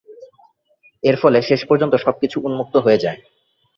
এর 1.03 1.15
ফলে 1.21 1.39
শেষ 1.41 1.61
পর্যন্ত 1.69 1.93
সব 1.95 2.15
কিছু 2.21 2.37
উন্মুক্ত 2.43 2.75
হয়ে 2.77 3.01
যায়। 3.03 3.19